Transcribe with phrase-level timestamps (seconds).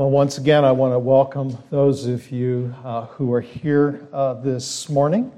[0.00, 4.32] Well, once again, I want to welcome those of you uh, who are here uh,
[4.32, 5.30] this morning,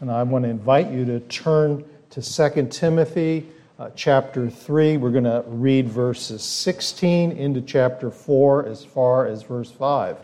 [0.00, 3.46] and I want to invite you to turn to 2 Timothy
[3.78, 4.98] uh, chapter 3.
[4.98, 10.18] We're going to read verses 16 into chapter 4 as far as verse 5.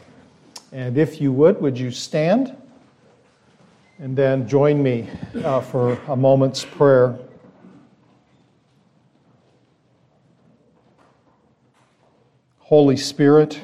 [0.73, 2.55] And if you would, would you stand
[3.99, 7.19] and then join me uh, for a moment's prayer?
[12.59, 13.59] Holy Spirit,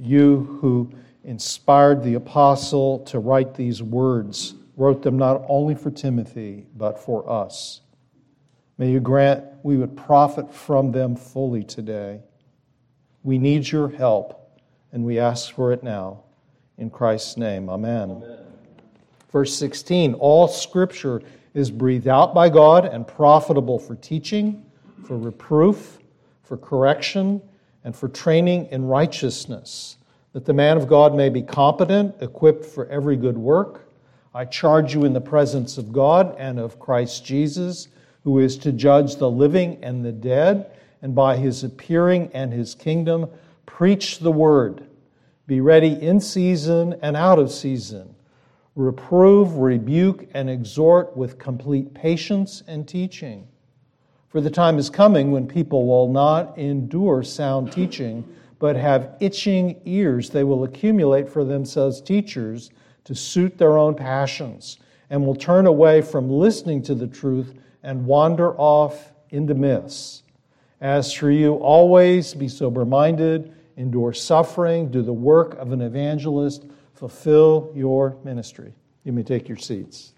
[0.00, 0.90] you who
[1.24, 7.28] inspired the apostle to write these words, wrote them not only for Timothy, but for
[7.30, 7.82] us.
[8.78, 12.22] May you grant we would profit from them fully today.
[13.22, 14.58] We need your help,
[14.92, 16.22] and we ask for it now.
[16.78, 18.10] In Christ's name, amen.
[18.10, 18.38] amen.
[19.30, 21.20] Verse 16 All scripture
[21.52, 24.64] is breathed out by God and profitable for teaching,
[25.04, 25.98] for reproof,
[26.42, 27.42] for correction,
[27.84, 29.96] and for training in righteousness
[30.32, 33.88] that the man of God may be competent, equipped for every good work.
[34.32, 37.88] I charge you in the presence of God and of Christ Jesus,
[38.22, 40.70] who is to judge the living and the dead,
[41.02, 43.28] and by his appearing and his kingdom,
[43.66, 44.86] preach the word.
[45.46, 48.14] Be ready in season and out of season.
[48.76, 53.48] Reprove, rebuke, and exhort with complete patience and teaching.
[54.30, 58.24] For the time is coming when people will not endure sound teaching
[58.60, 60.30] but have itching ears.
[60.30, 62.70] They will accumulate for themselves teachers
[63.04, 68.06] to suit their own passions and will turn away from listening to the truth and
[68.06, 70.22] wander off into myths.
[70.80, 76.66] As for you, always be sober minded, endure suffering, do the work of an evangelist,
[76.94, 78.74] fulfill your ministry.
[79.04, 80.12] You may take your seats.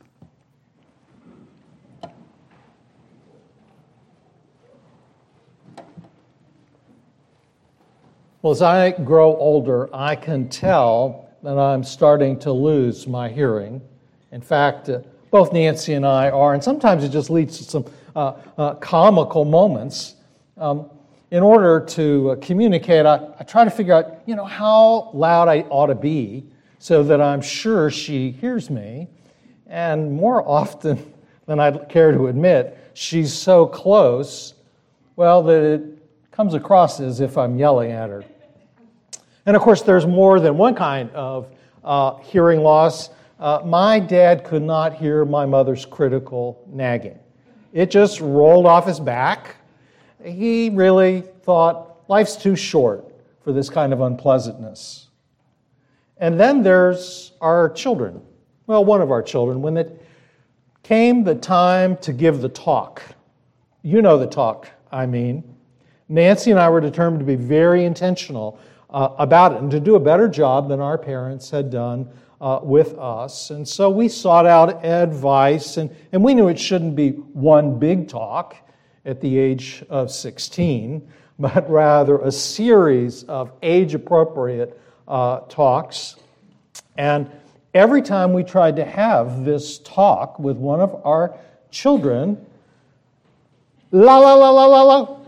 [8.43, 13.81] Well, as I grow older, I can tell that I'm starting to lose my hearing.
[14.33, 17.85] In fact, uh, both Nancy and I are, and sometimes it just leads to some
[18.17, 20.17] uh, uh, comical moments.
[20.59, 20.91] Um,
[21.31, 25.47] in order to uh, communicate, I, I try to figure out, you know, how loud
[25.47, 26.45] I ought to be
[26.81, 29.07] so that I'm sure she hears me.
[29.69, 31.15] And more often
[31.47, 34.55] than I'd care to admit, she's so close,
[35.15, 38.25] well, that it comes across as if I'm yelling at her.
[39.47, 41.49] And of course, there's more than one kind of
[41.85, 43.11] uh, hearing loss.
[43.41, 47.19] Uh, my dad could not hear my mother's critical nagging,
[47.73, 49.57] it just rolled off his back.
[50.25, 55.09] He really thought life's too short for this kind of unpleasantness.
[56.19, 58.23] And then there's our children.
[58.69, 60.01] Well, one of our children, when it
[60.85, 63.03] came the time to give the talk,
[63.83, 65.43] you know the talk, I mean.
[66.09, 68.61] Nancy and I were determined to be very intentional
[68.93, 72.09] uh, about it and to do a better job than our parents had done
[72.41, 73.51] uh, with us.
[73.51, 78.09] And so we sought out advice, and, and we knew it shouldn't be one big
[78.09, 78.57] talk
[79.05, 81.09] at the age of 16,
[81.39, 86.17] but rather a series of age appropriate uh, talks.
[86.97, 87.31] And
[87.75, 91.37] every time we tried to have this talk with one of our
[91.71, 92.45] children,
[93.93, 95.19] la la la la la la,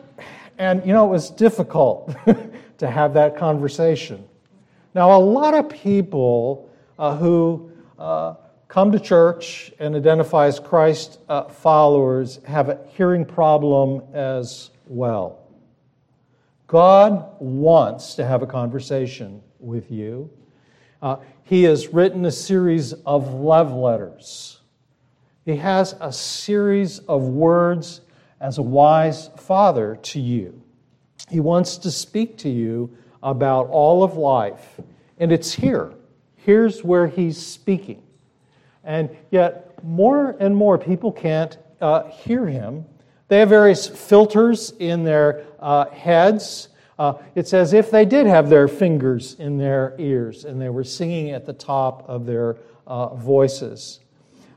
[0.58, 2.14] and you know, it was difficult
[2.78, 4.24] to have that conversation.
[4.94, 8.34] Now, a lot of people uh, who uh,
[8.68, 15.40] come to church and identify as Christ uh, followers have a hearing problem as well.
[16.66, 20.30] God wants to have a conversation with you.
[21.00, 24.60] Uh, he has written a series of love letters.
[25.44, 28.00] He has a series of words
[28.40, 30.63] as a wise father to you.
[31.30, 34.80] He wants to speak to you about all of life.
[35.18, 35.92] And it's here.
[36.36, 38.02] Here's where he's speaking.
[38.82, 42.84] And yet, more and more people can't uh, hear him.
[43.28, 46.68] They have various filters in their uh, heads.
[46.98, 50.84] Uh, it's as if they did have their fingers in their ears and they were
[50.84, 54.00] singing at the top of their uh, voices.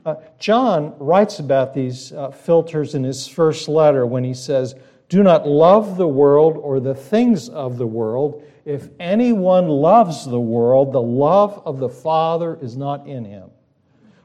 [0.06, 4.74] Uh, John writes about these uh, filters in his first letter when he says,
[5.08, 8.42] do not love the world or the things of the world.
[8.64, 13.50] If anyone loves the world, the love of the Father is not in him.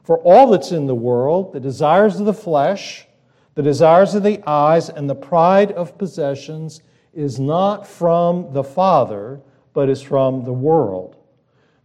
[0.04, 3.06] For all that's in the world, the desires of the flesh,
[3.54, 6.82] the desires of the eyes, and the pride of possessions,
[7.14, 9.40] is not from the Father,
[9.72, 11.16] but is from the world.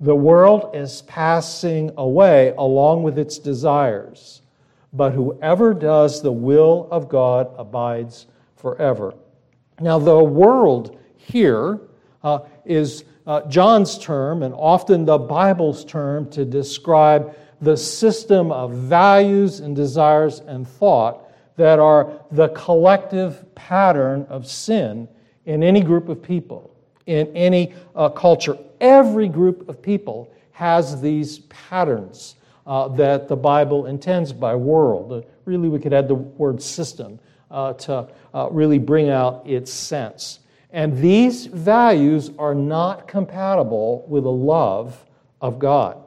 [0.01, 4.41] The world is passing away along with its desires,
[4.91, 8.27] but whoever does the will of God abides
[8.59, 9.13] forever.
[9.79, 11.79] Now, the world here
[12.23, 18.73] uh, is, uh, John's term and often the Bible's term to describe the system of
[18.73, 25.07] values and desires and thought that are the collective pattern of sin
[25.45, 26.75] in any group of people,
[27.05, 28.57] in any uh, culture.
[28.81, 32.35] Every group of people has these patterns
[32.67, 35.25] uh, that the Bible intends by world.
[35.45, 37.19] Really, we could add the word system
[37.51, 40.39] uh, to uh, really bring out its sense.
[40.71, 45.03] And these values are not compatible with the love
[45.41, 45.97] of God.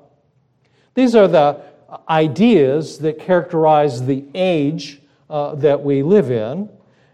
[0.94, 1.60] These are the
[2.08, 6.68] ideas that characterize the age uh, that we live in,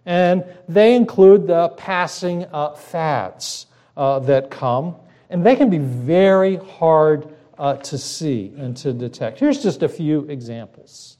[0.04, 3.66] and they include the passing uh, fads
[3.96, 4.96] uh, that come,
[5.30, 7.28] and they can be very hard
[7.58, 9.38] uh, to see and to detect.
[9.38, 11.17] Here's just a few examples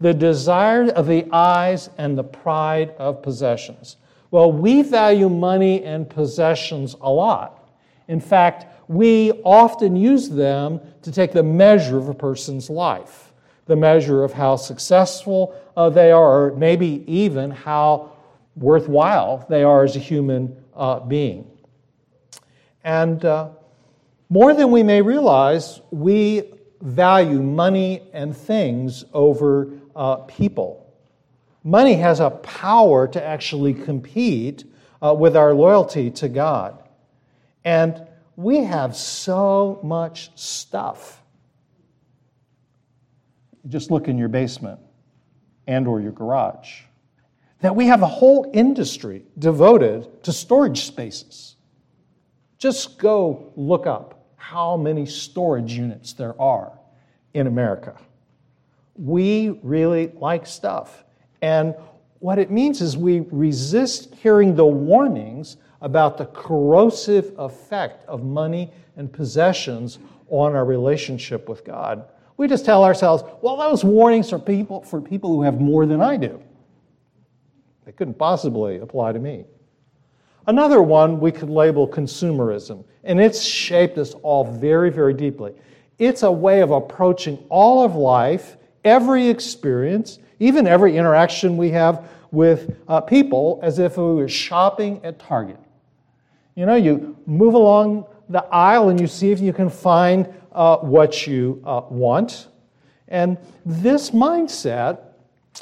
[0.00, 3.96] the desire of the eyes and the pride of possessions.
[4.30, 7.70] Well, we value money and possessions a lot.
[8.08, 13.28] In fact, we often use them to take the measure of a person's life
[13.68, 18.10] the measure of how successful uh, they are, or maybe even how
[18.56, 21.48] worthwhile they are as a human uh, being.
[22.82, 23.50] And uh,
[24.30, 29.68] more than we may realize, we value money and things over
[29.98, 30.90] uh, people.
[31.64, 34.64] Money has a power to actually compete
[35.02, 36.82] uh, with our loyalty to God.
[37.64, 38.06] And
[38.36, 41.22] we have so much stuff
[43.68, 44.80] just look in your basement
[45.66, 46.82] and or your garage.
[47.60, 51.56] That we have a whole industry devoted to storage spaces.
[52.56, 56.78] Just go look up how many storage units there are
[57.34, 57.96] in America.
[58.98, 61.04] We really like stuff.
[61.40, 61.74] And
[62.18, 68.72] what it means is we resist hearing the warnings about the corrosive effect of money
[68.96, 72.04] and possessions on our relationship with God.
[72.36, 76.00] We just tell ourselves, well, those warnings are people for people who have more than
[76.00, 76.42] I do.
[77.84, 79.44] They couldn't possibly apply to me.
[80.46, 85.54] Another one we could label consumerism, and it's shaped us all very, very deeply.
[85.98, 92.08] It's a way of approaching all of life, every experience, even every interaction we have
[92.30, 95.58] with uh, people, as if we were shopping at Target.
[96.54, 100.78] You know, you move along the aisle and you see if you can find uh,
[100.78, 102.48] what you uh, want.
[103.08, 105.00] And this mindset,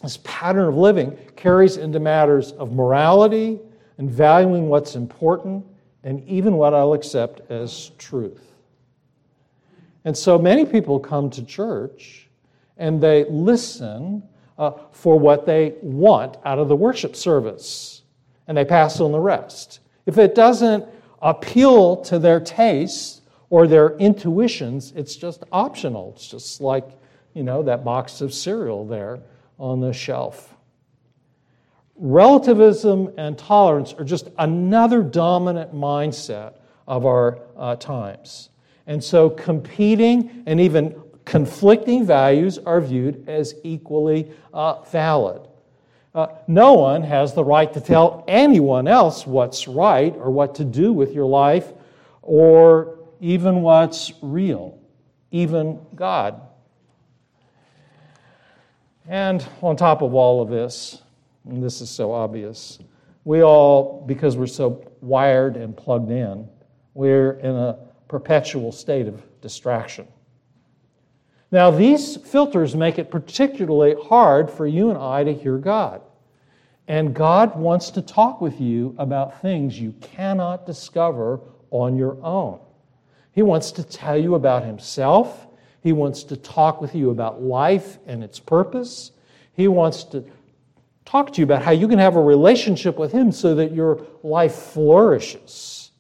[0.02, 3.60] this pattern of living, carries into matters of morality
[3.98, 5.64] and valuing what's important
[6.02, 8.52] and even what I'll accept as truth.
[10.04, 12.25] And so many people come to church
[12.76, 14.23] and they listen
[14.58, 18.02] uh, for what they want out of the worship service
[18.46, 19.81] and they pass on the rest.
[20.06, 20.84] If it doesn't
[21.20, 26.12] appeal to their tastes, or their intuitions, it's just optional.
[26.17, 26.88] It's just like,
[27.34, 29.20] you know, that box of cereal there
[29.58, 30.55] on the shelf.
[31.96, 36.55] Relativism and tolerance are just another dominant mindset
[36.87, 38.50] of our uh, times.
[38.87, 45.46] And so competing and even conflicting values are viewed as equally uh, valid.
[46.14, 50.64] Uh, no one has the right to tell anyone else what's right or what to
[50.64, 51.74] do with your life
[52.22, 54.79] or even what's real,
[55.31, 56.41] even God.
[59.06, 61.03] And on top of all of this,
[61.44, 62.79] and this is so obvious,
[63.24, 66.48] we all, because we're so wired and plugged in,
[66.94, 70.08] we're in a perpetual state of distraction.
[71.53, 76.03] Now, these filters make it particularly hard for you and I to hear God.
[76.88, 82.60] And God wants to talk with you about things you cannot discover on your own.
[83.32, 85.46] He wants to tell you about himself.
[85.82, 89.12] He wants to talk with you about life and its purpose.
[89.53, 90.24] He wants to
[91.05, 94.05] talk to you about how you can have a relationship with him so that your
[94.22, 95.91] life flourishes.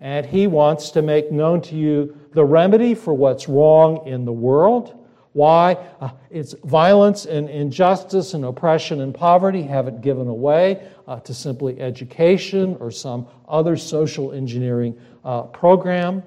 [0.00, 4.32] And he wants to make known to you the remedy for what's wrong in the
[4.32, 5.00] world.
[5.32, 5.76] Why?
[6.00, 11.80] Uh, it's violence and injustice and oppression and poverty haven't given away uh, to simply
[11.80, 16.22] education or some other social engineering uh, program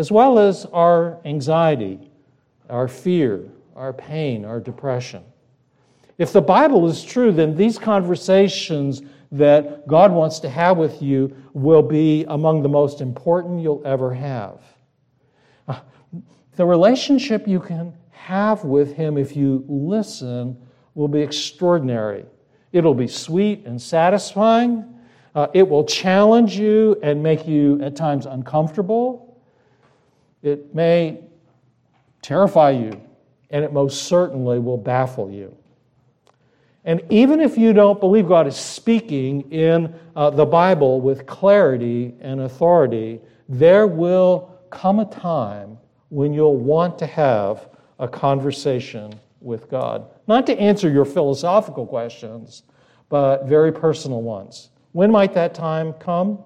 [0.00, 1.98] as well as our anxiety,
[2.70, 3.44] our fear,
[3.76, 5.22] our pain, our depression.
[6.16, 9.02] If the Bible is true, then these conversations
[9.32, 14.12] that God wants to have with you will be among the most important you'll ever
[14.12, 14.60] have.
[16.56, 20.56] The relationship you can have with Him if you listen
[20.94, 22.24] will be extraordinary.
[22.72, 24.84] It'll be sweet and satisfying.
[25.34, 29.40] Uh, it will challenge you and make you at times uncomfortable.
[30.42, 31.20] It may
[32.22, 33.00] terrify you,
[33.50, 35.56] and it most certainly will baffle you.
[36.84, 42.14] And even if you don't believe God is speaking in uh, the Bible with clarity
[42.20, 45.78] and authority, there will come a time
[46.10, 50.06] when you'll want to have a conversation with God.
[50.28, 52.62] Not to answer your philosophical questions,
[53.08, 54.70] but very personal ones.
[54.92, 56.44] When might that time come?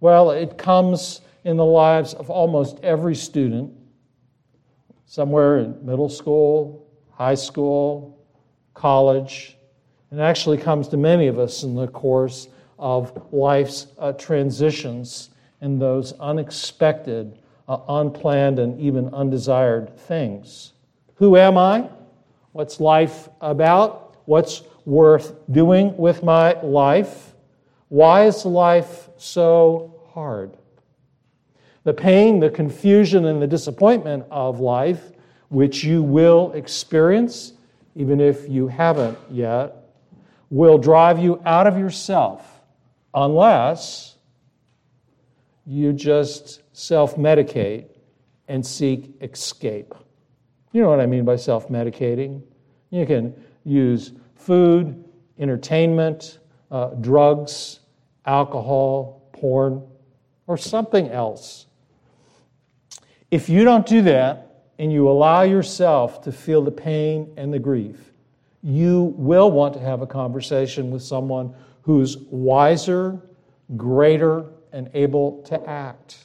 [0.00, 3.72] Well, it comes in the lives of almost every student,
[5.06, 8.18] somewhere in middle school, high school,
[8.72, 9.56] college.
[10.10, 15.30] It actually comes to many of us in the course of life's uh, transitions
[15.60, 20.72] and those unexpected, uh, unplanned, and even undesired things.
[21.16, 21.88] Who am I?
[22.52, 24.16] What's life about?
[24.26, 27.34] What's worth doing with my life?
[27.88, 30.56] Why is life so hard?
[31.84, 35.12] The pain, the confusion, and the disappointment of life,
[35.48, 37.52] which you will experience,
[37.94, 39.76] even if you haven't yet,
[40.50, 42.60] will drive you out of yourself
[43.12, 44.16] unless
[45.66, 47.86] you just self medicate
[48.48, 49.94] and seek escape.
[50.72, 52.42] You know what I mean by self medicating?
[52.90, 55.02] You can use food,
[55.38, 56.40] entertainment,
[56.70, 57.80] uh, drugs,
[58.26, 59.82] alcohol, porn,
[60.46, 61.66] or something else.
[63.30, 67.58] If you don't do that and you allow yourself to feel the pain and the
[67.58, 68.12] grief,
[68.62, 73.20] you will want to have a conversation with someone who's wiser,
[73.76, 76.23] greater, and able to act.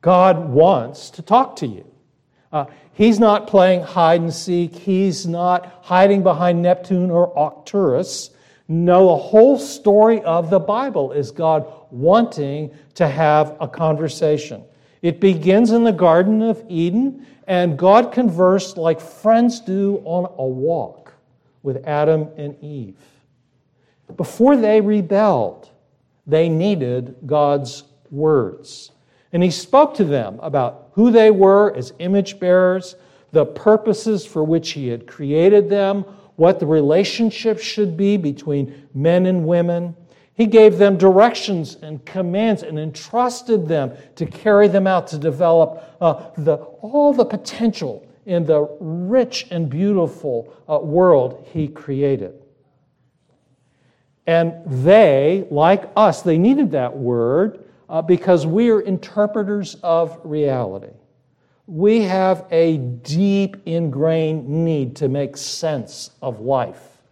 [0.00, 1.84] God wants to talk to you.
[2.52, 4.74] Uh, he's not playing hide and seek.
[4.74, 8.30] He's not hiding behind Neptune or Arcturus.
[8.68, 14.62] No, the whole story of the Bible is God wanting to have a conversation.
[15.00, 20.46] It begins in the Garden of Eden, and God conversed like friends do on a
[20.46, 21.14] walk
[21.62, 22.98] with Adam and Eve.
[24.16, 25.70] Before they rebelled,
[26.26, 28.90] they needed God's words.
[29.32, 32.96] And he spoke to them about who they were as image bearers,
[33.32, 36.04] the purposes for which he had created them,
[36.36, 39.94] what the relationship should be between men and women.
[40.34, 45.96] He gave them directions and commands and entrusted them to carry them out, to develop
[46.00, 52.34] uh, the, all the potential in the rich and beautiful uh, world He created.
[54.26, 60.92] And they, like us, they needed that word uh, because we are interpreters of reality.
[61.66, 67.02] We have a deep ingrained need to make sense of life,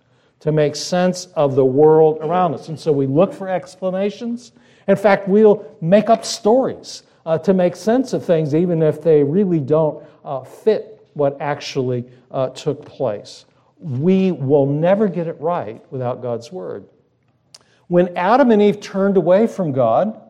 [0.41, 2.69] to make sense of the world around us.
[2.69, 4.53] And so we look for explanations.
[4.89, 9.23] In fact, we'll make up stories uh, to make sense of things, even if they
[9.23, 13.47] really don't uh, fit what actually uh, took place.
[13.79, 16.87] We will never get it right without God's Word.
[17.89, 20.21] When Adam and Eve turned away from God,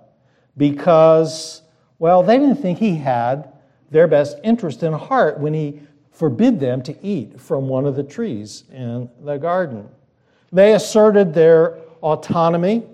[0.56, 1.62] because,
[1.98, 3.52] well, they didn't think he had
[3.90, 8.02] their best interest in heart when he forbid them to eat from one of the
[8.02, 9.88] trees in the garden.
[10.52, 12.84] They asserted their autonomy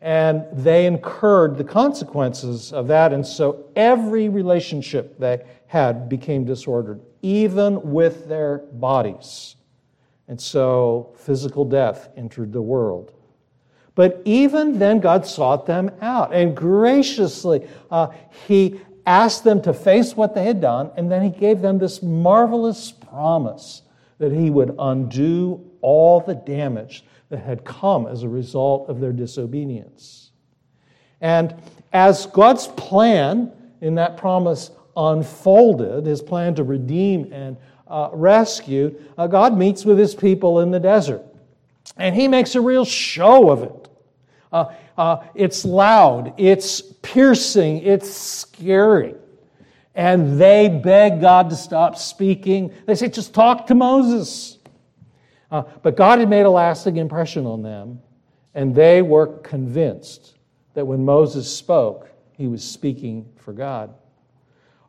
[0.00, 7.00] and they incurred the consequences of that, and so every relationship they had became disordered,
[7.22, 9.56] even with their bodies.
[10.28, 13.12] And so physical death entered the world.
[13.98, 18.06] But even then, God sought them out and graciously, uh,
[18.46, 22.00] He asked them to face what they had done, and then He gave them this
[22.00, 23.82] marvelous promise
[24.18, 29.10] that He would undo all the damage that had come as a result of their
[29.10, 30.30] disobedience.
[31.20, 31.56] And
[31.92, 33.50] as God's plan
[33.80, 37.56] in that promise unfolded, his plan to redeem and
[37.88, 41.24] uh, rescue, uh, God meets with his people in the desert.
[41.96, 43.87] And he makes a real show of it.
[44.52, 49.14] Uh, uh, it's loud, it's piercing, it's scary.
[49.94, 52.72] And they beg God to stop speaking.
[52.86, 54.58] They say, just talk to Moses.
[55.50, 58.00] Uh, but God had made a lasting impression on them,
[58.54, 60.36] and they were convinced
[60.74, 63.92] that when Moses spoke, he was speaking for God.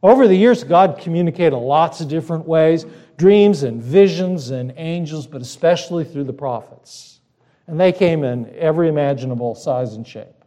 [0.04, 2.86] Over the years, God communicated lots of different ways
[3.18, 7.19] dreams and visions and angels, but especially through the prophets
[7.70, 10.44] and they came in every imaginable size and shape.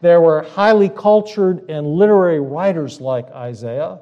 [0.00, 4.00] There were highly cultured and literary writers like Isaiah.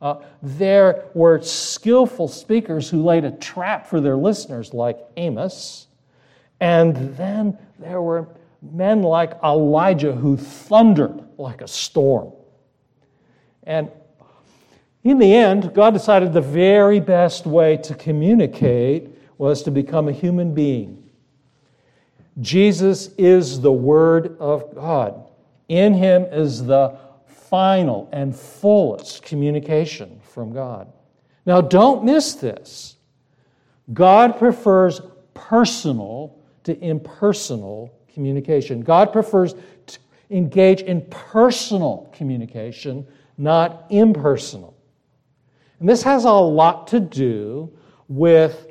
[0.00, 5.88] Uh, there were skillful speakers who laid a trap for their listeners like Amos.
[6.60, 8.28] And then there were
[8.62, 12.32] men like Elijah who thundered like a storm.
[13.64, 13.90] And
[15.02, 20.12] in the end, God decided the very best way to communicate was to become a
[20.12, 21.09] human being.
[22.40, 25.26] Jesus is the Word of God.
[25.68, 30.92] In him is the final and fullest communication from God.
[31.46, 32.96] Now, don't miss this.
[33.92, 35.00] God prefers
[35.34, 38.82] personal to impersonal communication.
[38.82, 39.54] God prefers
[39.86, 39.98] to
[40.30, 43.06] engage in personal communication,
[43.36, 44.76] not impersonal.
[45.80, 47.72] And this has a lot to do
[48.08, 48.68] with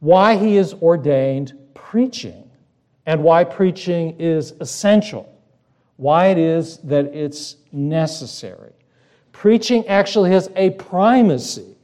[0.00, 2.49] why he has ordained preaching
[3.06, 5.32] and why preaching is essential,
[5.96, 8.72] why it is that it's necessary.
[9.32, 11.76] Preaching actually has a primacy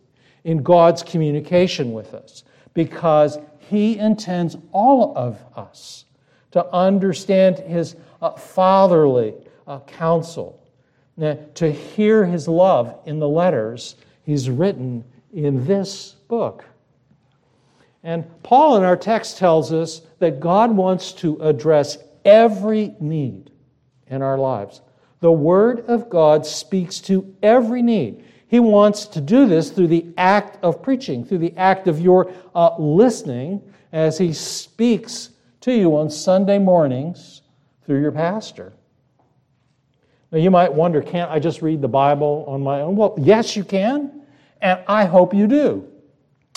[0.44, 2.44] in God's communication with us
[2.74, 6.04] because he intends all of us
[6.52, 9.34] to understand his uh, fatherly
[9.66, 10.62] uh, counsel,
[11.18, 16.64] to hear his love in the letters he's written in this book.
[18.06, 23.50] And Paul in our text tells us that God wants to address every need
[24.06, 24.80] in our lives.
[25.18, 28.24] The Word of God speaks to every need.
[28.46, 32.32] He wants to do this through the act of preaching, through the act of your
[32.54, 33.60] uh, listening
[33.90, 35.30] as He speaks
[35.62, 37.42] to you on Sunday mornings
[37.84, 38.72] through your pastor.
[40.30, 42.94] Now, you might wonder, can't I just read the Bible on my own?
[42.94, 44.22] Well, yes, you can,
[44.60, 45.90] and I hope you do.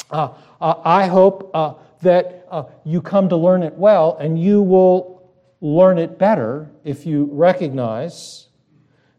[0.10, 4.62] Uh, uh, I hope uh, that uh, you come to learn it well, and you
[4.62, 5.30] will
[5.62, 8.48] learn it better if you recognize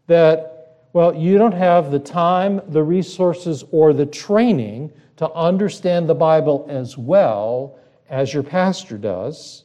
[0.07, 6.15] that, well, you don't have the time, the resources, or the training to understand the
[6.15, 7.77] Bible as well
[8.09, 9.63] as your pastor does.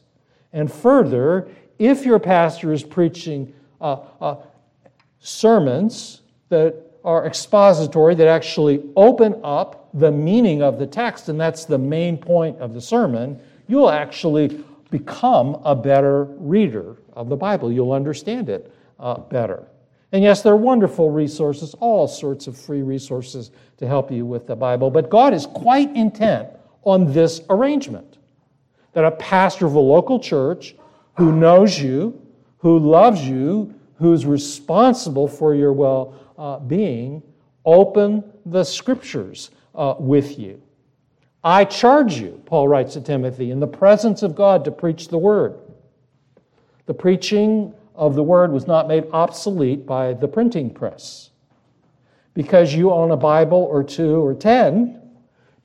[0.53, 4.37] And further, if your pastor is preaching uh, uh,
[5.19, 11.65] sermons that are expository, that actually open up the meaning of the text, and that's
[11.65, 17.73] the main point of the sermon, you'll actually become a better reader of the Bible.
[17.73, 19.67] You'll understand it uh, better.
[20.13, 24.47] And yes, there are wonderful resources, all sorts of free resources to help you with
[24.47, 26.49] the Bible, but God is quite intent
[26.85, 28.19] on this arrangement
[28.93, 30.75] that a pastor of a local church
[31.17, 32.21] who knows you,
[32.59, 37.23] who loves you, who's responsible for your well uh, being,
[37.65, 40.63] open the scriptures uh, with you.
[41.43, 45.19] I charge you, Paul writes to Timothy, in the presence of God to preach the
[45.19, 45.59] word.
[46.87, 51.31] The preaching of the word was not made obsolete by the printing press.
[52.35, 55.01] Because you own a Bible or two or ten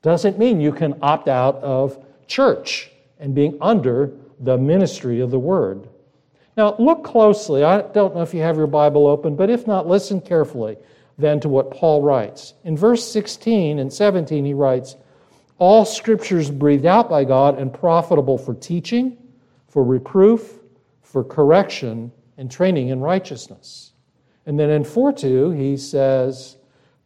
[0.02, 5.38] doesn't mean you can opt out of church and being under the ministry of the
[5.38, 5.88] word.
[6.56, 7.64] Now, look closely.
[7.64, 10.76] I don't know if you have your Bible open, but if not, listen carefully
[11.18, 12.54] then to what Paul writes.
[12.64, 14.96] In verse 16 and 17, he writes,
[15.58, 19.16] All scriptures breathed out by God and profitable for teaching,
[19.68, 20.60] for reproof,
[21.02, 23.92] for correction, and training in righteousness.
[24.46, 26.56] And then in 4 2, he says,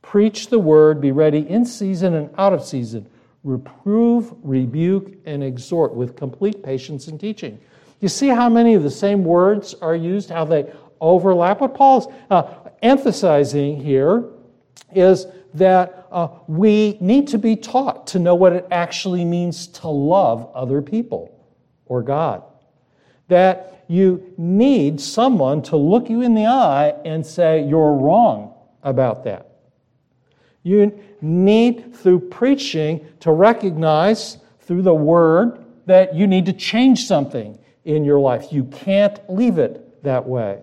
[0.02, 3.09] Preach the word, be ready in season and out of season,
[3.42, 7.59] reprove, rebuke, and exhort with complete patience and teaching.
[8.00, 11.61] You see how many of the same words are used, how they overlap?
[11.61, 14.24] What Paul's uh, emphasizing here
[14.94, 19.88] is that uh, we need to be taught to know what it actually means to
[19.88, 21.46] love other people
[21.87, 22.42] or God.
[23.28, 29.24] That you need someone to look you in the eye and say, You're wrong about
[29.24, 29.50] that.
[30.62, 37.59] You need, through preaching, to recognize through the word that you need to change something
[37.87, 38.53] in your life.
[38.53, 40.61] You can't leave it that way.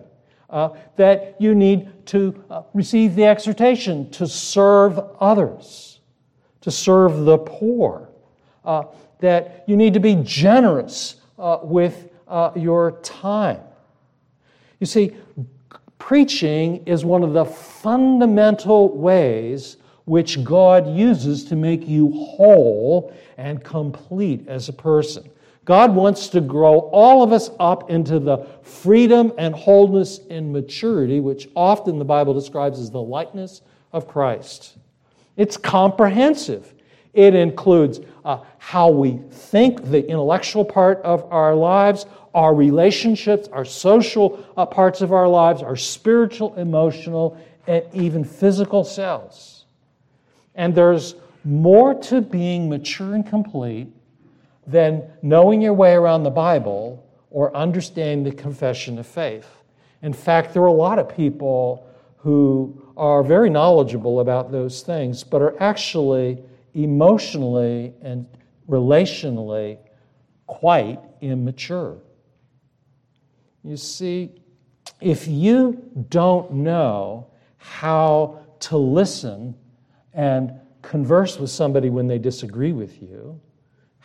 [0.50, 5.98] Uh, that you need to uh, receive the exhortation to serve others,
[6.60, 8.08] to serve the poor,
[8.64, 8.84] uh,
[9.18, 13.60] that you need to be generous uh, with uh, your time.
[14.78, 15.16] You see,
[15.98, 23.64] preaching is one of the fundamental ways which God uses to make you whole and
[23.64, 25.28] complete as a person.
[25.64, 31.20] God wants to grow all of us up into the freedom and wholeness and maturity,
[31.20, 34.76] which often the Bible describes as the likeness of Christ.
[35.36, 36.74] It's comprehensive.
[37.14, 43.64] It includes uh, how we think, the intellectual part of our lives, our relationships, our
[43.64, 49.64] social uh, parts of our lives, our spiritual, emotional, and even physical selves.
[50.56, 53.88] And there's more to being mature and complete
[54.66, 59.46] than knowing your way around the Bible or understanding the confession of faith.
[60.02, 65.24] In fact, there are a lot of people who are very knowledgeable about those things,
[65.24, 66.38] but are actually
[66.74, 68.26] emotionally and
[68.68, 69.78] relationally
[70.46, 71.98] quite immature.
[73.62, 74.40] You see,
[75.00, 79.54] if you don't know how to listen
[80.12, 83.40] and converse with somebody when they disagree with you,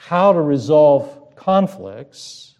[0.08, 2.58] how to resolve conflicts,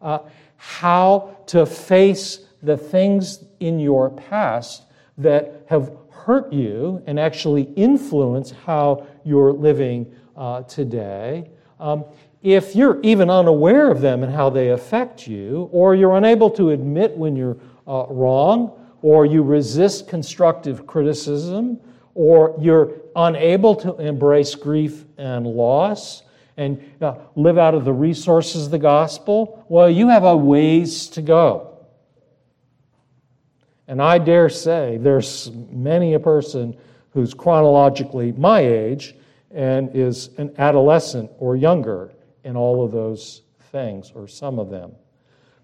[0.00, 0.18] uh,
[0.56, 4.82] how to face the things in your past
[5.16, 11.48] that have hurt you and actually influence how you're living uh, today.
[11.78, 12.04] Um,
[12.42, 16.70] if you're even unaware of them and how they affect you, or you're unable to
[16.70, 21.78] admit when you're uh, wrong, or you resist constructive criticism,
[22.16, 26.24] or you're unable to embrace grief and loss
[26.56, 31.08] and uh, live out of the resources of the gospel, well, you have a ways
[31.08, 31.68] to go.
[33.88, 36.76] And I dare say there's many a person
[37.10, 39.14] who's chronologically my age
[39.50, 42.12] and is an adolescent or younger
[42.44, 44.92] in all of those things, or some of them.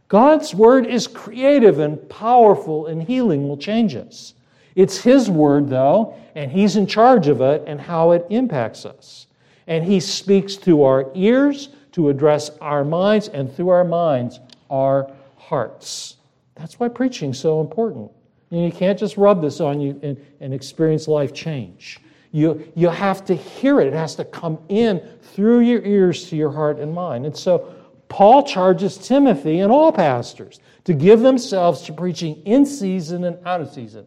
[0.09, 4.35] God's word is creative and powerful, and healing will change us.
[4.75, 9.27] It's His word, though, and He's in charge of it and how it impacts us.
[9.69, 15.11] And He speaks through our ears to address our minds, and through our minds, our
[15.37, 16.17] hearts.
[16.55, 18.11] That's why preaching is so important.
[18.51, 22.01] And you can't just rub this on you and, and experience life change.
[22.33, 23.87] You, you have to hear it.
[23.87, 27.25] It has to come in through your ears to your heart and mind.
[27.27, 27.75] And so
[28.09, 33.61] Paul charges Timothy and all pastors to give themselves to preaching in season and out
[33.61, 34.07] of season.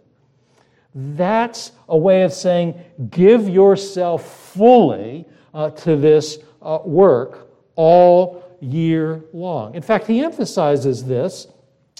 [0.93, 9.23] That's a way of saying give yourself fully uh, to this uh, work all year
[9.33, 9.75] long.
[9.75, 11.47] In fact, he emphasizes this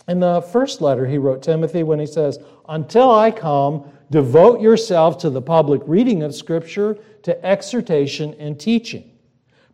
[0.07, 5.17] in the first letter he wrote Timothy when he says, Until I come, devote yourself
[5.19, 9.11] to the public reading of Scripture, to exhortation and teaching.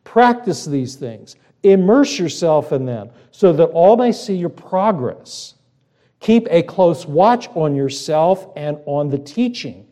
[0.04, 5.56] Practice these things, immerse yourself in them, so that all may see your progress.
[6.20, 9.87] Keep a close watch on yourself and on the teaching.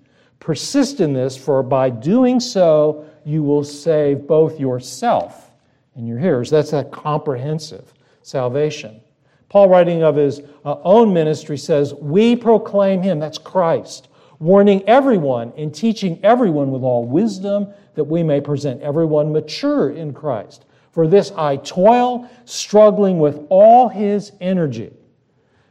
[0.46, 5.50] Persist in this, for by doing so, you will save both yourself
[5.96, 6.52] and your hearers.
[6.52, 9.02] That's a comprehensive salvation.
[9.50, 15.52] Paul, writing of his uh, own ministry, says, We proclaim him, that's Christ, warning everyone
[15.58, 20.66] and teaching everyone with all wisdom that we may present everyone mature in Christ.
[20.92, 24.94] For this I toil, struggling with all his energy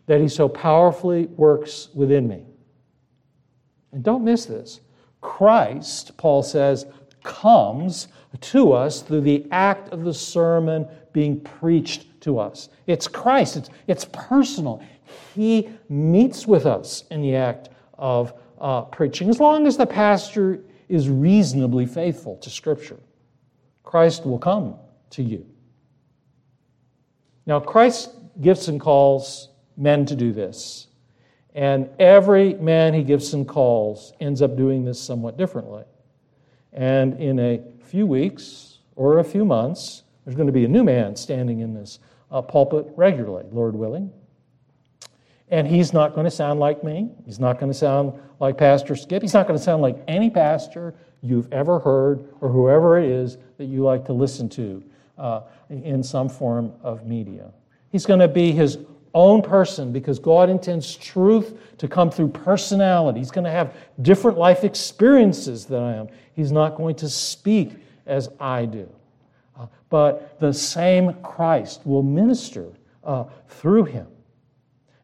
[0.06, 2.46] that he so powerfully works within me.
[3.94, 4.80] And don't miss this.
[5.20, 6.84] Christ, Paul says,
[7.22, 8.08] comes
[8.40, 12.68] to us through the act of the sermon being preached to us.
[12.86, 14.82] It's Christ, it's, it's personal.
[15.34, 20.60] He meets with us in the act of uh, preaching, as long as the pastor
[20.88, 22.98] is reasonably faithful to Scripture.
[23.84, 24.76] Christ will come
[25.10, 25.46] to you.
[27.46, 30.83] Now, Christ gives and calls men to do this.
[31.54, 35.84] And every man he gives and calls ends up doing this somewhat differently.
[36.72, 40.82] And in a few weeks or a few months, there's going to be a new
[40.82, 44.12] man standing in this uh, pulpit regularly, Lord willing.
[45.48, 47.10] And he's not going to sound like me.
[47.24, 49.22] He's not going to sound like Pastor Skip.
[49.22, 53.38] He's not going to sound like any pastor you've ever heard or whoever it is
[53.58, 54.82] that you like to listen to
[55.18, 57.52] uh, in some form of media.
[57.90, 58.78] He's going to be his
[59.14, 63.20] own person because God intends truth to come through personality.
[63.20, 66.08] He's going to have different life experiences than I am.
[66.34, 67.72] He's not going to speak
[68.06, 68.88] as I do
[69.94, 72.72] but the same Christ will minister
[73.04, 74.08] uh, through him.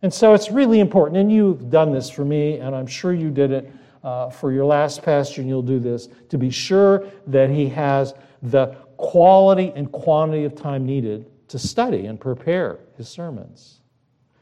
[0.03, 3.31] And so it's really important, and you've done this for me, and I'm sure you
[3.31, 7.51] did it uh, for your last pastor, and you'll do this, to be sure that
[7.51, 13.80] he has the quality and quantity of time needed to study and prepare his sermons.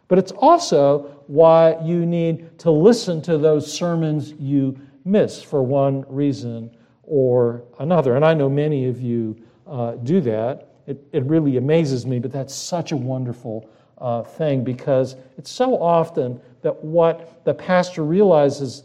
[0.08, 6.04] But it's also why you need to listen to those sermons you miss for one
[6.08, 6.70] reason
[7.02, 8.16] or another.
[8.16, 10.72] And I know many of you uh, do that.
[10.86, 13.68] It, it really amazes me, but that's such a wonderful
[13.98, 18.84] uh, thing because it's so often that what the pastor realizes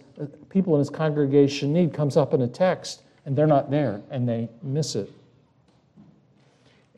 [0.49, 4.27] people in his congregation need comes up in a text and they're not there and
[4.27, 5.11] they miss it.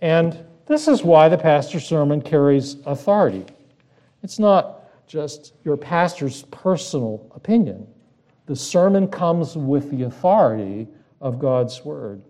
[0.01, 3.45] And this is why the pastor's sermon carries authority.
[4.25, 7.85] It's not just your pastor's personal opinion,
[8.47, 10.87] the sermon comes with the authority
[11.21, 12.23] of God's word.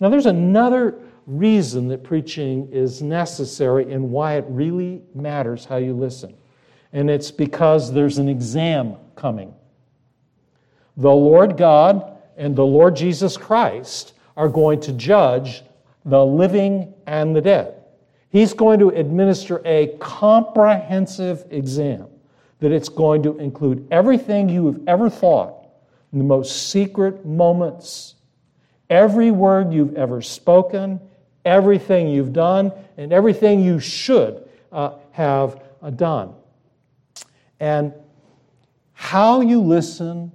[0.00, 0.98] Now, there's another
[1.28, 6.34] reason that preaching is necessary and why it really matters how you listen.
[6.92, 9.54] and it's because there's an exam coming.
[10.96, 15.62] The Lord God and the Lord Jesus Christ are going to judge
[16.04, 17.81] the living and the dead.
[18.32, 22.06] He's going to administer a comprehensive exam
[22.60, 25.66] that it's going to include everything you have ever thought
[26.14, 28.14] in the most secret moments,
[28.88, 30.98] every word you've ever spoken,
[31.44, 36.32] everything you've done, and everything you should uh, have uh, done.
[37.60, 37.92] And
[38.94, 40.32] how you listen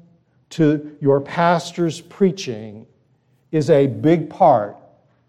[0.51, 2.85] to your pastor's preaching
[3.51, 4.77] is a big part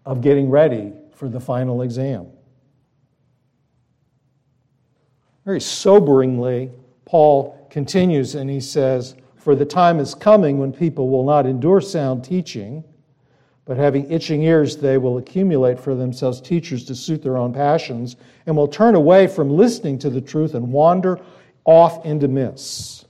[0.05, 2.27] of getting ready for the final exam.
[5.49, 6.69] Very soberingly,
[7.05, 11.81] Paul continues and he says, For the time is coming when people will not endure
[11.81, 12.83] sound teaching,
[13.65, 18.15] but having itching ears, they will accumulate for themselves teachers to suit their own passions,
[18.45, 21.19] and will turn away from listening to the truth and wander
[21.65, 23.05] off into myths.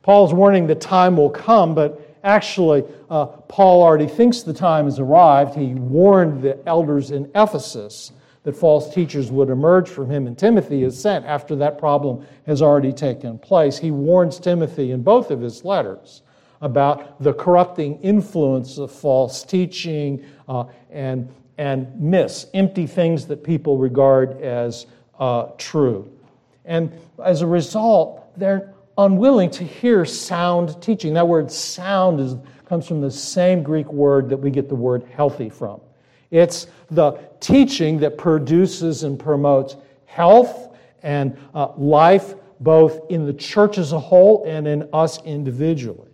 [0.00, 4.98] Paul's warning the time will come, but Actually, uh, Paul already thinks the time has
[4.98, 5.54] arrived.
[5.54, 8.10] He warned the elders in Ephesus
[8.46, 12.62] that false teachers would emerge from him, and Timothy is sent after that problem has
[12.62, 13.76] already taken place.
[13.76, 16.22] He warns Timothy in both of his letters
[16.60, 21.28] about the corrupting influence of false teaching uh, and,
[21.58, 24.86] and myths, empty things that people regard as
[25.18, 26.08] uh, true.
[26.64, 26.92] And
[27.24, 31.14] as a result, they're unwilling to hear sound teaching.
[31.14, 35.02] That word sound is, comes from the same Greek word that we get the word
[35.16, 35.80] healthy from.
[36.30, 43.78] It's the teaching that produces and promotes health and uh, life both in the church
[43.78, 46.10] as a whole and in us individually.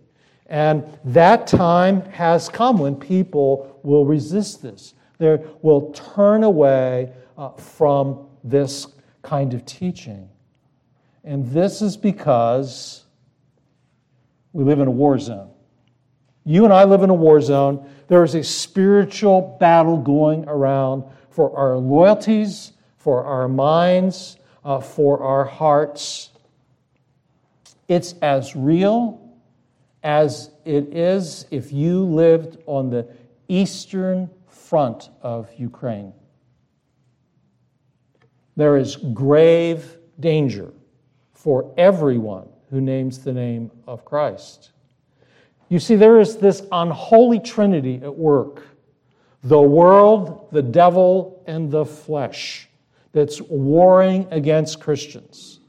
[0.47, 4.93] And that time has come when people will resist this.
[5.17, 8.87] They will turn away uh, from this
[9.21, 10.29] kind of teaching.
[11.23, 13.05] And this is because
[14.51, 15.52] we live in a war zone.
[16.45, 17.89] You and I live in a war zone.
[18.07, 25.21] There is a spiritual battle going around for our loyalties, for our minds, uh, for
[25.23, 26.29] our hearts.
[27.87, 29.19] It's as real
[30.03, 33.07] as it is if you lived on the
[33.47, 36.13] eastern front of Ukraine.
[38.55, 40.71] There is grave danger
[41.31, 44.72] for everyone who names the name of Christ.
[45.69, 48.67] You see, there is this unholy trinity at work
[49.43, 52.69] the world, the devil, and the flesh
[53.11, 55.59] that's warring against Christians.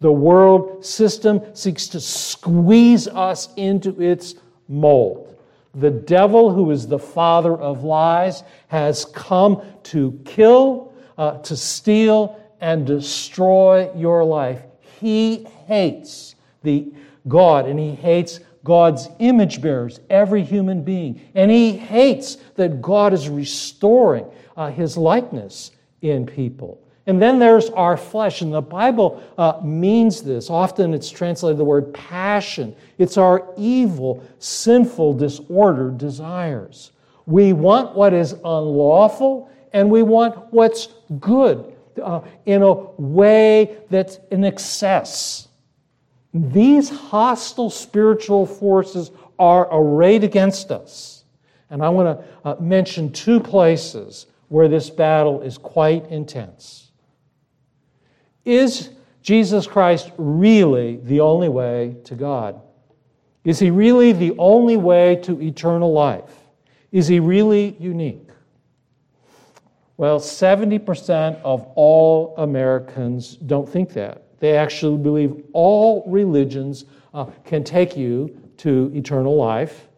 [0.00, 4.34] The world system seeks to squeeze us into its
[4.68, 5.36] mold.
[5.74, 12.40] The devil, who is the father of lies, has come to kill, uh, to steal,
[12.60, 14.62] and destroy your life.
[15.00, 16.92] He hates the
[17.28, 21.20] God and he hates God's image bearers, every human being.
[21.34, 26.82] And he hates that God is restoring uh, his likeness in people.
[27.06, 30.50] And then there's our flesh, and the Bible uh, means this.
[30.50, 32.76] Often it's translated the word passion.
[32.98, 36.92] It's our evil, sinful, disordered desires.
[37.26, 44.18] We want what is unlawful, and we want what's good uh, in a way that's
[44.30, 45.48] in excess.
[46.32, 51.24] These hostile spiritual forces are arrayed against us.
[51.70, 56.90] And I want to uh, mention two places where this battle is quite intense.
[58.44, 58.90] Is
[59.22, 62.60] Jesus Christ really the only way to God?
[63.44, 66.30] Is he really the only way to eternal life?
[66.92, 68.28] Is he really unique?
[69.96, 74.24] Well, 70% of all Americans don't think that.
[74.40, 79.88] They actually believe all religions uh, can take you to eternal life.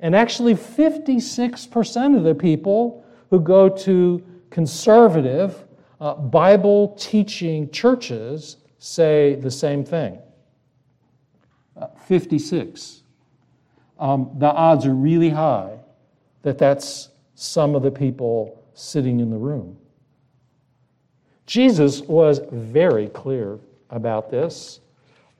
[0.00, 5.64] And actually, 56% of the people who go to conservative,
[6.00, 10.18] uh, Bible teaching churches say the same thing.
[11.76, 13.02] Uh, 56.
[13.98, 15.78] Um, the odds are really high
[16.42, 19.76] that that's some of the people sitting in the room.
[21.50, 23.58] Jesus was very clear
[23.90, 24.78] about this.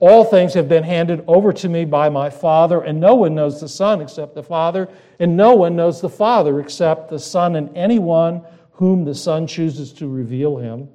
[0.01, 3.61] All things have been handed over to me by my Father, and no one knows
[3.61, 4.89] the Son except the Father,
[5.21, 8.41] and no one knows the Father except the Son and anyone
[8.73, 10.89] whom the Son chooses to reveal him.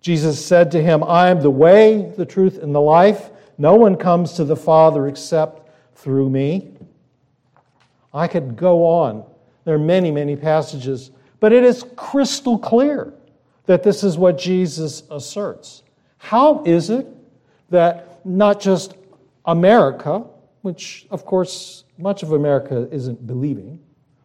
[0.00, 3.28] Jesus said to him, I am the way, the truth, and the life.
[3.58, 6.72] No one comes to the Father except through me.
[8.14, 9.26] I could go on
[9.64, 11.10] there are many, many passages,
[11.44, 13.12] but it is crystal clear
[13.66, 15.82] that this is what Jesus asserts.
[16.16, 17.06] How is it
[17.68, 18.94] that not just
[19.44, 20.24] America,
[20.62, 23.78] which of course much of America isn't believing,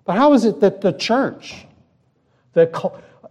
[0.05, 1.65] but how is it that the church
[2.53, 2.73] that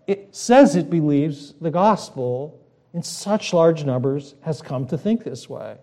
[0.07, 2.61] it says it believes the gospel
[2.92, 5.79] in such large numbers has come to think this way?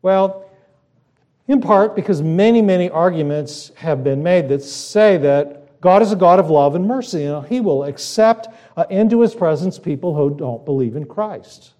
[0.00, 0.46] Well,
[1.46, 6.16] in part because many, many arguments have been made that say that God is a
[6.16, 10.36] God of love and mercy, and He will accept uh, into His presence people who
[10.36, 11.74] don't believe in Christ.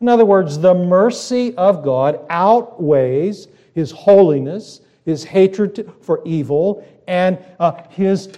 [0.00, 7.38] In other words, the mercy of God outweighs His holiness, His hatred for evil, and
[7.58, 8.30] uh, His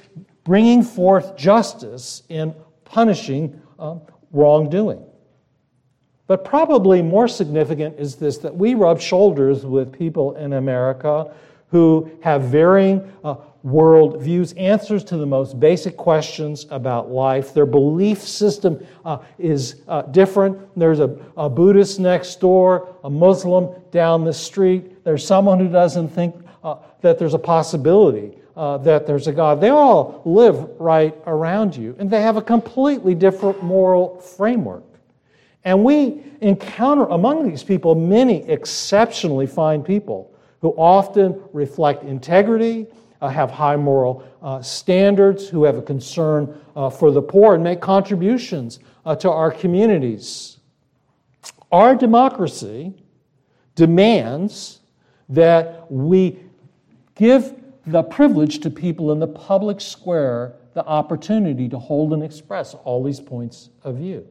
[0.45, 3.97] bringing forth justice in punishing uh,
[4.33, 5.05] wrongdoing.
[6.27, 11.35] But probably more significant is this that we rub shoulders with people in America
[11.71, 13.37] who have varying uh,
[13.71, 17.53] world views, answers to the most basic questions about life.
[17.53, 20.59] Their belief system uh, is uh, different.
[20.77, 25.05] There's a, a, Buddhist next door, a Muslim down the street.
[25.05, 28.35] There's someone who doesn't think uh, that there's a possibility.
[28.57, 29.61] Uh, that there's a God.
[29.61, 34.83] They all live right around you, and they have a completely different moral framework.
[35.65, 42.87] And we encounter among these people many exceptionally fine people who often reflect integrity,
[43.21, 47.65] uh, have high moral uh, standards, who have a concern uh, for the poor, and
[47.65, 50.59] make contributions uh, to our communities.
[51.73, 52.95] Our democracy
[53.75, 54.81] demands
[55.29, 56.39] that we
[57.15, 57.55] give
[57.87, 63.03] the privilege to people in the public square the opportunity to hold and express all
[63.03, 64.27] these points of view.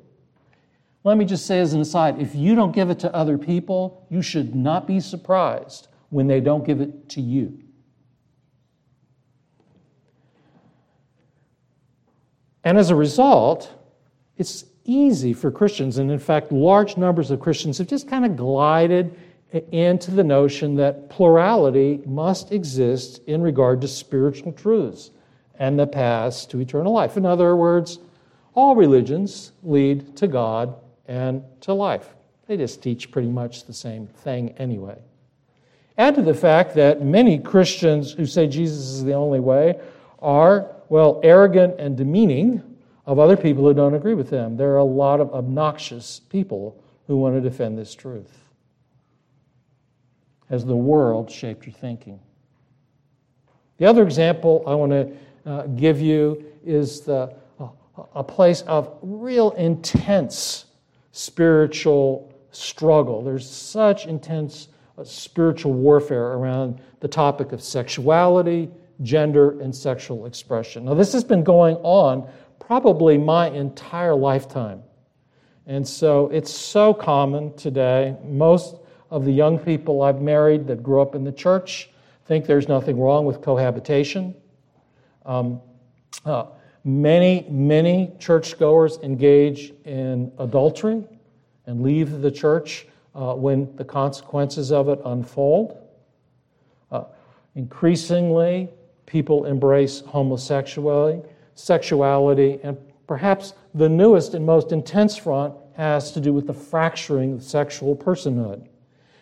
[1.03, 4.05] Let me just say as an aside if you don't give it to other people,
[4.09, 7.59] you should not be surprised when they don't give it to you.
[12.67, 13.73] And as a result,
[14.35, 18.35] it's easy for Christians, and in fact, large numbers of Christians have just kind of
[18.35, 19.17] glided
[19.71, 25.11] into the notion that plurality must exist in regard to spiritual truths
[25.57, 27.15] and the paths to eternal life.
[27.15, 27.99] In other words,
[28.53, 30.75] all religions lead to God
[31.07, 32.15] and to life.
[32.47, 34.99] They just teach pretty much the same thing anyway.
[35.97, 39.79] Add to the fact that many Christians who say Jesus is the only way
[40.19, 42.63] are, well, arrogant and demeaning
[43.05, 44.57] of other people who don't agree with them.
[44.57, 48.37] There are a lot of obnoxious people who want to defend this truth.
[50.49, 52.19] Has the world shaped your thinking?
[53.77, 55.11] The other example I want to
[55.49, 57.67] uh, give you is the, uh,
[58.15, 60.65] a place of real intense
[61.11, 63.23] spiritual struggle.
[63.23, 68.69] There's such intense uh, spiritual warfare around the topic of sexuality,
[69.03, 70.85] gender, and sexual expression.
[70.85, 72.29] Now, this has been going on
[72.59, 74.83] probably my entire lifetime.
[75.65, 78.15] And so it's so common today.
[78.23, 78.75] Most
[79.11, 81.89] of the young people I've married that grew up in the church
[82.25, 84.35] think there's nothing wrong with cohabitation.
[85.25, 85.61] Um,
[86.25, 86.47] uh,
[86.87, 91.03] Many, many churchgoers engage in adultery
[91.65, 95.77] and leave the church uh, when the consequences of it unfold.
[96.89, 97.03] Uh,
[97.55, 98.69] increasingly,
[99.07, 106.33] people embrace homosexuality, sexuality, and perhaps the newest and most intense front has to do
[106.33, 108.67] with the fracturing of sexual personhood.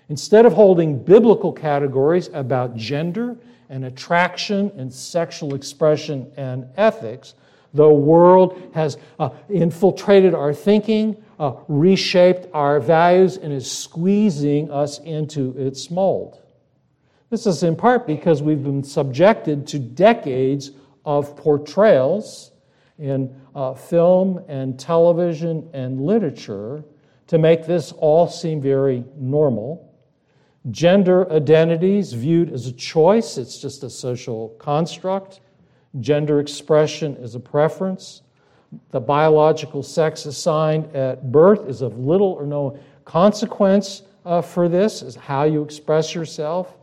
[0.10, 3.38] Instead of holding biblical categories about gender
[3.70, 7.36] and attraction and sexual expression and ethics,
[7.74, 15.00] the world has uh, infiltrated our thinking, uh, reshaped our values, and is squeezing us
[15.00, 16.42] into its mold.
[17.30, 20.72] This is in part because we've been subjected to decades
[21.06, 22.52] of portrayals
[23.00, 26.84] in uh, film and television and literature
[27.28, 29.92] to make this all seem very normal.
[30.72, 35.42] Gender identities viewed as a choice, it's just a social construct.
[36.00, 38.22] Gender expression is a preference.
[38.92, 45.02] The biological sex assigned at birth is of little or no consequence uh, for this,
[45.02, 46.76] is how you express yourself.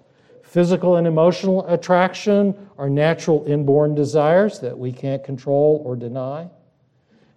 [0.52, 6.46] Physical and emotional attraction are natural inborn desires that we can't control or deny.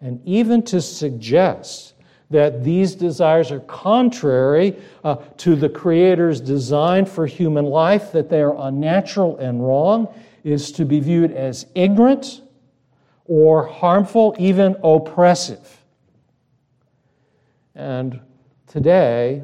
[0.01, 1.93] And even to suggest
[2.30, 8.41] that these desires are contrary uh, to the Creator's design for human life, that they
[8.41, 10.13] are unnatural and wrong,
[10.43, 12.41] is to be viewed as ignorant
[13.28, 15.82] or harmful, even oppressive.
[17.76, 18.20] And
[18.68, 19.43] today,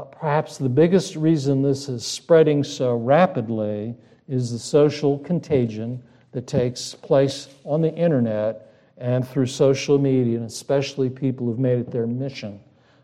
[0.00, 3.94] perhaps the biggest reason this is spreading so rapidly
[4.28, 10.46] is the social contagion that takes place on the internet and through social media, and
[10.46, 12.60] especially people who've made it their mission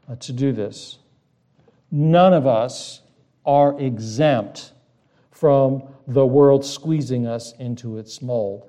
[0.09, 0.99] uh, to do this.
[1.91, 3.03] None of us
[3.45, 4.73] are exempt
[5.31, 8.69] from the world squeezing us into its mold.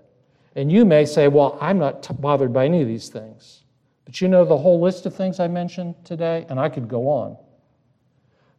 [0.56, 3.64] And you may say, Well, I'm not t- bothered by any of these things.
[4.04, 7.08] But you know the whole list of things I mentioned today, and I could go
[7.08, 7.38] on.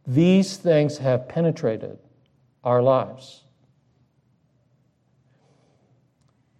[0.05, 1.99] These things have penetrated
[2.63, 3.43] our lives.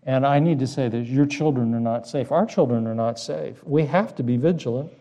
[0.04, 2.32] And I need to say this your children are not safe.
[2.32, 3.64] Our children are not safe.
[3.64, 4.92] We have to be vigilant.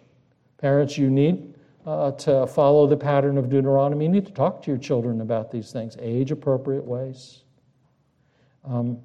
[0.58, 1.54] Parents, you need
[1.86, 4.04] uh, to follow the pattern of Deuteronomy.
[4.04, 7.42] You need to talk to your children about these things, age appropriate ways.
[8.64, 8.98] Um,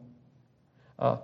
[1.00, 1.18] uh,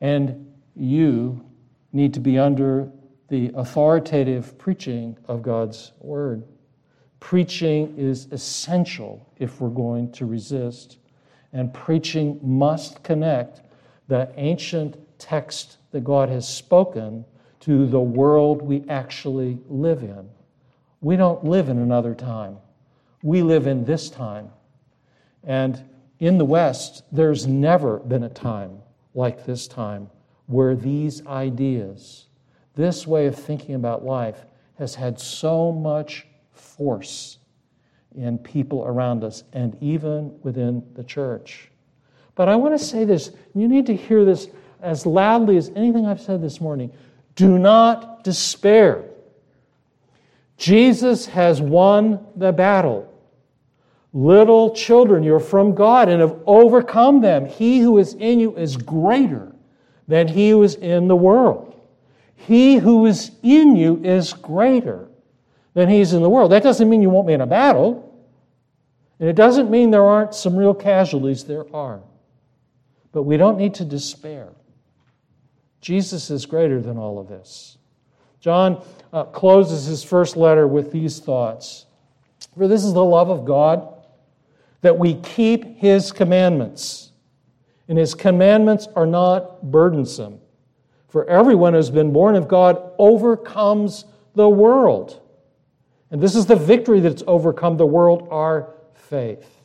[0.00, 1.44] and you
[1.92, 2.90] need to be under
[3.28, 6.44] the authoritative preaching of God's word.
[7.20, 10.98] Preaching is essential if we're going to resist,
[11.52, 13.62] and preaching must connect
[14.06, 17.24] the ancient text that God has spoken
[17.60, 20.28] to the world we actually live in.
[21.00, 22.58] We don't live in another time,
[23.22, 24.50] we live in this time.
[25.44, 25.82] And
[26.20, 28.78] in the West, there's never been a time
[29.14, 30.10] like this time
[30.46, 32.26] where these ideas,
[32.74, 34.46] this way of thinking about life,
[34.78, 36.27] has had so much
[36.58, 37.38] force
[38.16, 41.70] in people around us and even within the church.
[42.34, 44.48] But I want to say this you need to hear this
[44.80, 46.92] as loudly as anything I've said this morning.
[47.34, 49.04] Do not despair.
[50.56, 53.12] Jesus has won the battle.
[54.12, 57.46] Little children, you're from God and have overcome them.
[57.46, 59.54] He who is in you is greater
[60.08, 61.80] than he who is in the world.
[62.34, 65.07] He who is in you is greater
[65.74, 66.52] than he's in the world.
[66.52, 68.04] That doesn't mean you won't be in a battle.
[69.20, 71.44] And it doesn't mean there aren't some real casualties.
[71.44, 72.00] There are.
[73.12, 74.48] But we don't need to despair.
[75.80, 77.78] Jesus is greater than all of this.
[78.40, 81.86] John uh, closes his first letter with these thoughts
[82.56, 83.94] For this is the love of God,
[84.80, 87.08] that we keep his commandments
[87.88, 90.40] and his commandments are not burdensome.
[91.08, 94.04] For everyone who has been born of God overcomes
[94.34, 95.22] the world.
[96.10, 99.60] And this is the victory that's overcome the world, our faith.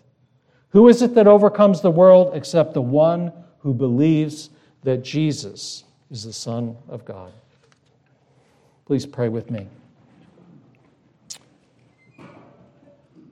[0.69, 4.49] Who is it that overcomes the world except the one who believes
[4.83, 7.31] that Jesus is the Son of God?
[8.85, 9.67] Please pray with me.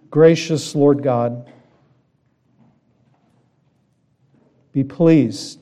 [0.09, 1.49] Gracious Lord God,
[4.71, 5.59] be pleased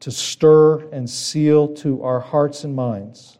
[0.00, 3.35] to stir and seal to our hearts and minds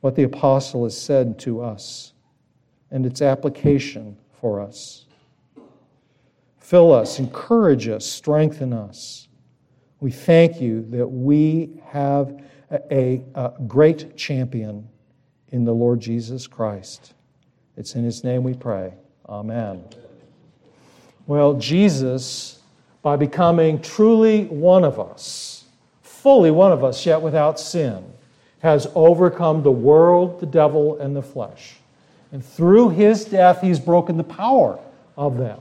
[0.00, 2.12] what the apostle has said to us
[2.90, 5.06] and its application for us.
[6.58, 9.28] Fill us, encourage us, strengthen us.
[10.00, 14.88] We thank you that we have a, a, great champion
[15.48, 17.14] in the Lord Jesus Christ.
[17.76, 18.94] It's in his name we pray.
[19.28, 19.84] Amen.
[21.26, 22.58] Well, Jesus
[23.02, 25.64] by becoming truly one of us,
[26.02, 28.04] fully one of us, yet without sin,
[28.60, 31.76] has overcome the world, the devil, and the flesh.
[32.32, 34.78] And through his death, he's broken the power
[35.16, 35.60] of them.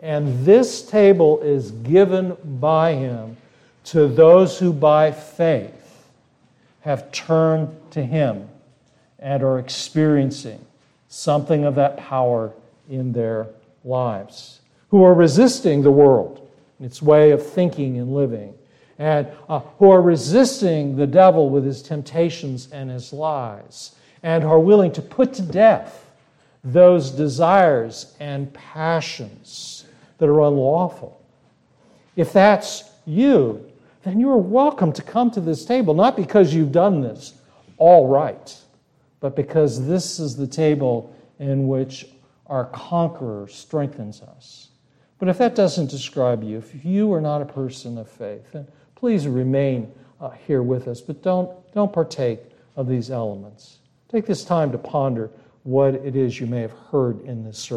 [0.00, 3.36] And this table is given by him
[3.84, 6.06] to those who by faith
[6.82, 8.48] have turned to him
[9.18, 10.64] and are experiencing
[11.08, 12.52] something of that power
[12.88, 13.46] in their
[13.84, 14.60] lives,
[14.90, 16.48] who are resisting the world
[16.78, 18.54] and its way of thinking and living,
[19.00, 24.60] and uh, who are resisting the devil with his temptations and his lies, and are
[24.60, 26.10] willing to put to death
[26.62, 29.86] those desires and passions
[30.18, 31.18] that are unlawful.
[32.14, 33.66] If that's you,
[34.02, 37.32] then you are welcome to come to this table, not because you've done this
[37.78, 38.54] all right,
[39.20, 42.06] but because this is the table in which
[42.48, 44.68] our conqueror strengthens us.
[45.18, 48.54] But if that doesn't describe you, if you are not a person of faith,
[49.00, 49.90] please remain
[50.20, 52.38] uh, here with us, but don't, don't partake
[52.76, 53.78] of these elements.
[54.10, 55.30] Take this time to ponder
[55.62, 57.68] what it is you may have heard in this sermon.